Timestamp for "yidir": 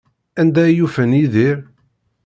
1.19-1.57